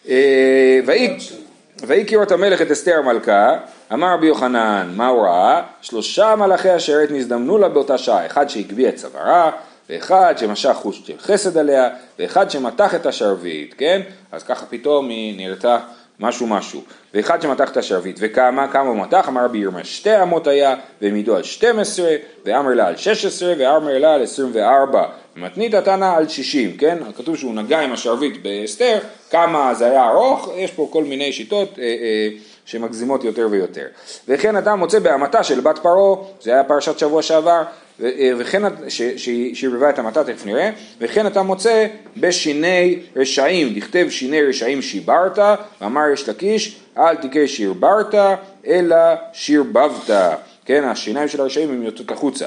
[0.09, 3.57] אה, ויהי- כראות המלך את אסתר המלכה,
[3.93, 5.61] אמר רבי יוחנן, מה הוא ראה?
[5.81, 9.51] שלושה מלאכי השרת נזדמנו לה באותה שעה, אחד שהגביה את צווארה,
[9.89, 14.01] ואחד שמשך חוש של חסד עליה, ואחד שמתח את השרביט, כן?
[14.31, 15.77] אז ככה פתאום היא נראתה
[16.19, 16.81] משהו משהו.
[17.13, 18.67] ואחד שמתח את השרביט, וכמה?
[18.67, 19.25] כמה הוא מתח?
[19.27, 24.13] אמר רבי ירמיה, שתי אמות היה, והעמידו על 12, ואמר לה על 16, ואמר לה
[24.13, 25.05] על 24.
[25.35, 26.97] מתנית התנא על 60, כן?
[27.17, 28.99] כתוב שהוא נגע עם השרביט באסתר,
[29.31, 32.29] כמה זה היה ארוך, יש פה כל מיני שיטות אה, אה,
[32.65, 33.85] שמגזימות יותר ויותר.
[34.27, 37.63] וכן אתה מוצא בהמתה של בת פרעה, זה היה פרשת שבוע שעבר,
[38.03, 40.69] אה, וכן, ש- ש- שערבבה את המתה, תכף נראה,
[41.01, 45.39] וכן אתה מוצא בשיני רשעים, דכתב שיני רשעים שיברת,
[45.81, 48.15] ואמר יש לקיש, אל תקרא שירברת,
[48.67, 48.95] אלא
[49.33, 50.09] שירבבת,
[50.65, 52.45] כן, השיניים של הרשעים הם יוצאות החוצה.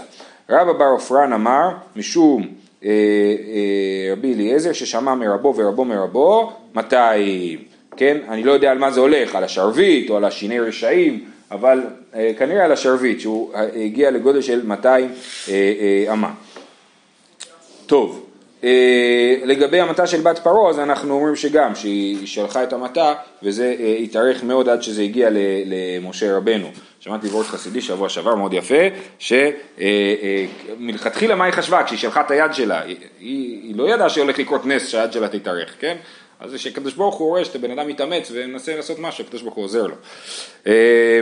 [0.51, 2.49] רבא בר עופרן אמר, משום
[2.85, 7.59] אה, אה, רבי אליעזר ששמע מרבו ורבו מרבו, 200,
[7.97, 8.17] כן?
[8.29, 11.81] אני לא יודע על מה זה הולך, על השרביט או על השיני רשעים, אבל
[12.15, 15.05] אה, כנראה על השרביט, שהוא אה, הגיע לגודל של 200
[15.49, 16.31] אה, אה, אמה.
[17.87, 18.27] טוב,
[18.65, 23.75] אה, לגבי המטה של בת פרעה, אז אנחנו אומרים שגם, שהיא שלחה את המטה, וזה
[23.81, 25.29] אה, התארך מאוד עד שזה הגיע
[25.67, 26.71] למשה רבנו.
[27.01, 28.75] שמעתי וורט חסידי שבוע שעבר, מאוד יפה,
[30.79, 34.67] שמלכתחילה מה היא חשבה כשהיא שלחה את היד שלה, היא, היא לא ידעה שהולך לקרות
[34.67, 35.97] נס שהיד שלה תתארך, כן?
[36.41, 39.65] אז כשקדוש ברוך הוא רואה שאתה בן אדם מתאמץ ומנסה לעשות משהו, הקדוש ברוך הוא
[39.65, 39.95] עוזר לו.
[40.67, 41.21] אה,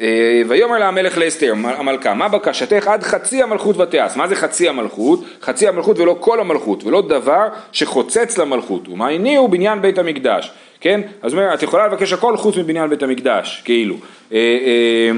[0.00, 4.16] אה, ויאמר לה המלך לאסתר, המלכה, מה בקשתך עד חצי המלכות ותעש?
[4.16, 5.24] מה זה חצי המלכות?
[5.42, 8.88] חצי המלכות ולא כל המלכות, ולא דבר שחוצץ למלכות.
[8.88, 11.00] ומה הניעו בניין בית המקדש, כן?
[11.22, 13.96] אז אומר, את יכולה לבקש הכל חוץ מבניין בית המקדש, כאילו.
[14.32, 15.10] אה,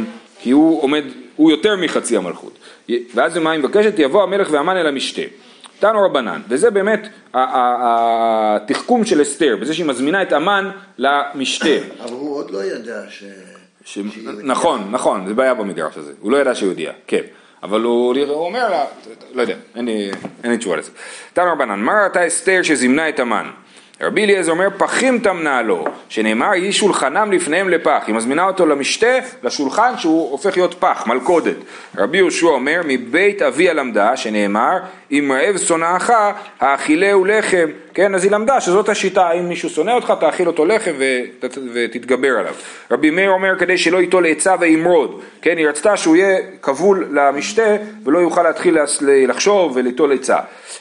[0.43, 1.05] כי הוא עומד,
[1.37, 2.59] הוא יותר מחצי המלכות.
[3.15, 3.95] ואז מה היא מבקשת?
[3.99, 5.23] יבוא המלך והמן אל המשתה.
[5.81, 11.67] תנו רבנן, וזה באמת התחכום של אסתר, בזה שהיא מזמינה את המן למשתה.
[12.05, 13.25] אבל הוא עוד לא ידע ש...
[13.85, 13.99] ש...
[14.43, 17.23] נכון, נכון, זה בעיה במדרש הזה, הוא לא ידע שהוא יהודייה, כן,
[17.63, 18.85] אבל הוא, הוא אומר לה,
[19.35, 20.11] לא יודע, אין לי,
[20.45, 20.91] אין לי תשובה לזה.
[21.33, 23.51] תנו רבנן, מה ראתה אסתר שזימנה את המן?
[24.01, 29.19] רבי אליעזר אומר פחים תמנה לו, שנאמר יהי שולחנם לפניהם לפח, היא מזמינה אותו למשתה,
[29.43, 31.57] לשולחן שהוא הופך להיות פח, מלכודת.
[31.99, 34.79] רבי יהושע אומר מבית אביה למדה, שנאמר
[35.11, 36.13] אם רעב שונאך
[36.61, 37.69] האכילהו לחם,
[38.01, 42.39] כן, אז היא למדה שזאת השיטה, אם מישהו שונא אותך תאכיל אותו לחם ות, ותתגבר
[42.39, 42.55] עליו.
[42.91, 47.77] רבי מאיר אומר כדי שלא ייטול עצה וימרוד, כן, היא רצתה שהוא יהיה כבול למשתה
[48.05, 48.79] ולא יוכל להתחיל
[49.29, 50.39] לחשוב וליטול עצה.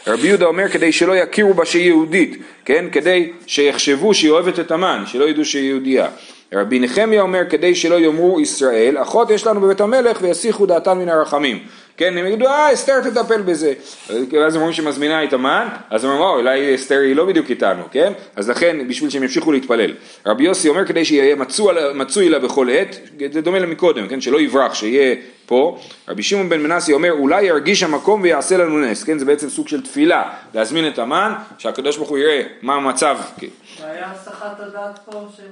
[0.08, 4.72] רבי יהודה אומר כדי שלא יכירו בה שהיא יהודית, כן, כדי שיחשבו שהיא אוהבת את
[4.72, 6.08] המן, שלא ידעו שהיא יהודייה.
[6.54, 11.10] רבי נחמיה אומר כדי שלא יאמרו ישראל, אחות יש לנו בבית המלך ויסיחו דעתן מן
[11.10, 11.60] הרחמים.
[12.00, 13.74] כן, הם יגידו, אה, אסתר תטפל בזה.
[14.10, 17.84] ואז הם אומרים שמזמינה את המן, אז הם אומרים, אולי אסתר היא לא בדיוק איתנו,
[17.92, 18.14] כן?
[18.36, 19.94] אז לכן, בשביל שהם ימשיכו להתפלל.
[20.26, 23.00] רבי יוסי אומר כדי שיהיה מצוי, מצוי לה בכל עת,
[23.32, 24.22] זה דומה למקודם, כן?
[24.22, 25.80] שלא יברח, שיהיה פה.
[26.08, 29.20] רבי שמעון בן מנסי אומר, אולי ירגיש המקום ויעשה לנו נס, כן?
[29.20, 33.18] זה בעצם סוג של תפילה, להזמין את המן, שהקדוש ברוך הוא יראה מה המצב.
[33.38, 33.48] כן.
[33.84, 35.46] היה הסחת הדעת פה שהם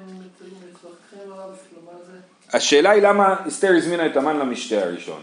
[0.72, 1.50] מתווכחים עליו,
[2.54, 5.22] השאלה היא למה אסתר הזמינה את המן למשתה הראשון.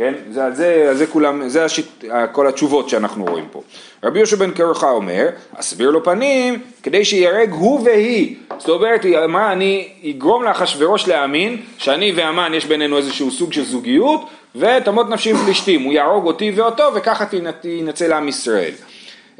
[0.00, 0.14] כן?
[0.30, 3.62] זה, זה, זה כולם, זה השיט, כל התשובות שאנחנו רואים פה.
[4.04, 8.36] רבי יהושע בן קרחה אומר, אסביר לו פנים כדי שיהרג הוא והיא.
[8.58, 13.64] זאת אומרת, היא אמרה, אני אגרום לאחשוורוש להאמין שאני והמן יש בינינו איזשהו סוג של
[13.64, 14.20] זוגיות,
[14.56, 17.24] ותמות נפשי עם פלישתים, הוא יהרוג אותי ואותו, וככה
[17.60, 18.72] תנצל עם ישראל.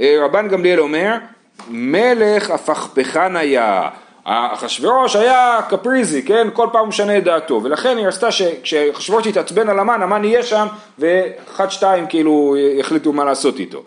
[0.00, 1.14] אה, רבן גמליאל אומר,
[1.70, 3.88] מלך הפכפכן היה.
[4.24, 6.48] אחשוורוש היה קפריזי, כן?
[6.52, 10.42] כל פעם הוא משנה את דעתו, ולכן היא רצתה שכשאחשוורוש יתעצבן על המן, המן יהיה
[10.42, 10.66] שם,
[10.98, 13.82] ואחד שתיים כאילו יחליטו מה לעשות איתו.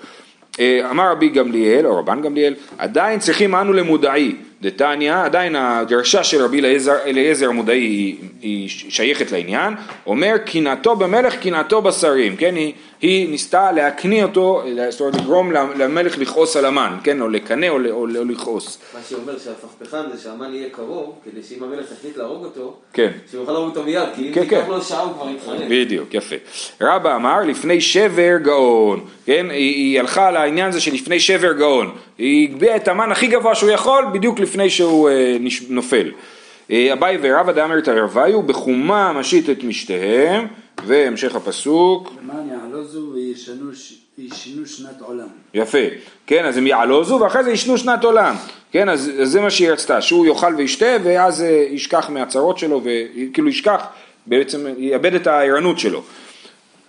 [0.59, 6.43] אה, אמר רבי גמליאל, או רבן גמליאל, עדיין צריכים אנו למודעי, דתניא, עדיין הדרשה של
[6.43, 6.61] רבי
[7.05, 9.73] אליעזר המודעי היא, היא שייכת לעניין,
[10.07, 16.17] אומר קנאתו במלך קנאתו בשרים, כן, היא, היא ניסתה להקניא אותו, זאת אומרת לגרום למלך
[16.17, 18.77] לכעוס על המן, כן, או לקנא או, או, או לכעוס.
[18.93, 23.11] מה שאומר שהפכפכן זה שהמן יהיה קרוב, כדי שאם המלך יחליט להרוג אותו, כן.
[23.31, 24.71] שהוא יוכל להרוג אותו מיד, כי אם כן, תיקח כן.
[24.71, 25.69] לו שעה הוא כבר יתחנן.
[25.69, 26.35] בדיוק, יפה.
[26.81, 31.91] רבא אמר לפני שבר גאון, כן, היא, היא הלכה על העניין הזה שלפני שבר גאון,
[32.17, 35.37] היא הגביעה את המן הכי גבוה שהוא יכול, בדיוק לפני שהוא אה,
[35.69, 36.11] נופל.
[36.71, 40.47] אה, אביי ורבא דאמר תרוויו בחומה משית את משתיהם
[40.85, 42.13] והמשך הפסוק.
[42.23, 43.13] למען יעלוזו
[44.17, 45.77] וישנו שנת עולם יפה,
[46.27, 48.35] כן אז הם יעלוזו ואחרי זה ישנו שנת עולם.
[48.71, 52.81] כן אז, אז זה מה שהיא רצתה שהוא יאכל וישתה ואז אה, ישכח מהצרות שלו
[52.83, 53.85] וכאילו ישכח
[54.25, 56.03] בעצם יאבד את הערנות שלו.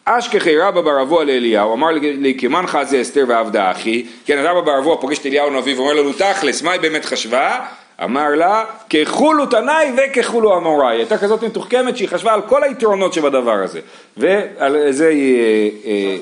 [0.04, 4.60] אשכחי רבא בר אבוה לאליהו, אמר לי כמן חזה אסתר ועבדה אחי, כן אז רבא
[4.60, 7.66] בר אבוה פוגש את אליהו הנביא ואומר לנו תכלס מה היא באמת חשבה?
[8.02, 13.62] אמר לה ככולו תנאי וככולו אמוראי, הייתה כזאת מתוחכמת שהיא חשבה על כל היתרונות שבדבר
[13.62, 13.80] הזה.
[14.16, 16.16] ועל זה היא, אה, אה,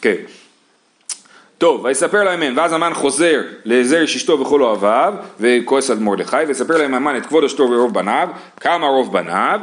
[0.00, 0.14] כן.
[1.58, 6.36] טוב, ויספר להם המן, ואז המן חוזר לעזר איש אשתו וכל אוהביו, וכועס על מרדכי,
[6.46, 8.28] ויספר להם המן את כבוד אשתו ורוב בניו,
[8.60, 9.60] כמה רוב בניו,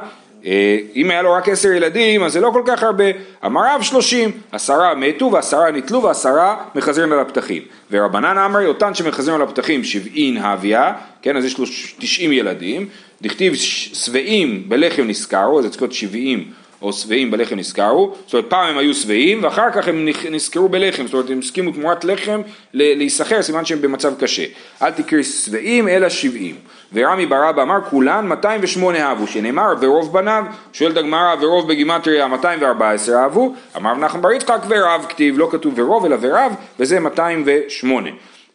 [0.96, 3.04] אם היה לו רק עשר ילדים אז זה לא כל כך הרבה,
[3.46, 7.62] אמר רב שלושים, עשרה מתו ועשרה נתלו ועשרה מחזרים על הפתחים.
[7.92, 11.66] ורבנן אמרי אותן שמחזרים על הפתחים שבעין הביה, כן אז יש לו
[12.00, 12.88] תשעים ילדים,
[13.22, 18.50] דכתיב שבעים בלחם נזכרו, אז זה צריך להיות שבעים או שבעים בלחם נזכרו, זאת אומרת
[18.50, 22.42] פעם הם היו שבעים ואחר כך הם נזכרו בלחם, זאת אומרת הם הסכימו תמורת לחם
[22.74, 24.44] להיסחר, סימן שהם במצב קשה.
[24.82, 26.56] אל תקריא שבעים אלא שבעים.
[26.94, 33.54] ורמי ברבא אמר כולן 208 אהבו, שנאמר ורוב בניו, שואלת הגמרא ורוב בגימטריה 214 אהבו,
[33.78, 38.10] אמר נחמן בר יצחק ורב כתיב, לא כתוב ורוב אלא ורב, וזה 208.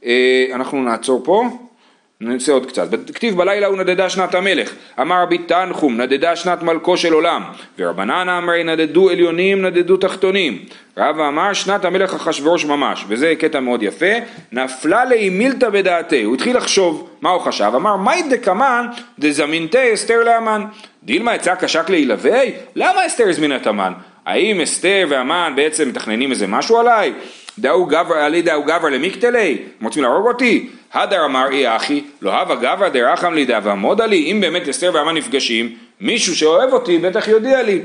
[0.04, 1.44] אה, אנחנו נעצור פה.
[2.20, 2.88] נצא עוד קצת.
[3.14, 4.72] כתיב בלילה הוא נדדה שנת המלך.
[5.00, 7.42] אמר רבי תנחום נדדה שנת מלכו של עולם.
[7.78, 10.58] ורבנן אמרי נדדו עליונים נדדו תחתונים.
[10.96, 13.04] רבא אמר שנת המלך אחשורוש ממש.
[13.08, 14.06] וזה קטע מאוד יפה.
[14.52, 16.22] נפלה לי מילתא בדעתי.
[16.22, 17.10] הוא התחיל לחשוב.
[17.20, 17.72] מה הוא חשב?
[17.76, 18.86] אמר מאי דקמן
[19.18, 20.64] דזמינתי אסתר לאמן.
[21.02, 22.40] דילמה יצא קשק להילווה?
[22.76, 23.92] למה אסתר הזמינה את המן?
[24.26, 27.12] האם אסתר והמן בעצם מתכננים איזה משהו עליי?
[27.58, 30.68] דאו גבר עלי דאו גבר למיקטלי, הם רוצים להרוג אותי?
[30.92, 35.14] הדר אמר אי אחי, לא הווה גברא דרחם לי דאבעמוד עלי, אם באמת אסתר והמן
[35.14, 37.80] נפגשים, מישהו שאוהב אותי בטח יודיע לי.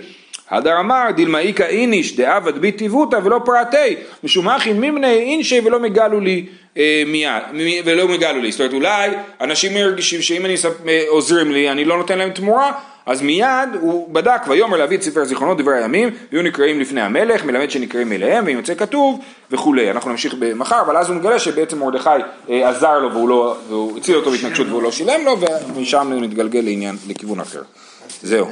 [0.49, 6.19] הדר אמר דילמאיקה איניש דאבד בי טיבותא ולא פרעתי, משום אחי מימני אינשי ולא מגלו
[6.19, 6.45] לי
[6.77, 7.43] אה, מיד,
[7.85, 9.09] ולא מגלו לי, זאת אומרת אולי
[9.41, 10.55] אנשים מרגישים שאם אני
[10.87, 12.71] אה, עוזרים לי אני לא נותן להם תמורה
[13.05, 17.45] אז מיד הוא בדק ויאמר להביא את ספר הזיכרונות דברי הימים ויהיו נקראים לפני המלך
[17.45, 19.19] מלמד שנקראים אליהם ואם יוצא כתוב
[19.51, 19.91] וכולי.
[19.91, 22.09] אנחנו נמשיך מחר אבל אז הוא מגלה שבעצם מרדכי
[22.49, 25.37] אה, עזר לו והוא, לא, והוא הציל אותו בהתנגשות והוא לא שילם לו
[25.75, 27.61] ומשם מתגלגל לעניין לכיוון אחר.
[28.21, 28.47] זהו